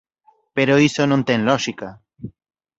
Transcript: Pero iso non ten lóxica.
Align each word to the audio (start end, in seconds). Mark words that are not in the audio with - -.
Pero 0.55 0.81
iso 0.89 1.03
non 1.05 1.21
ten 1.27 1.39
lóxica. 1.49 1.89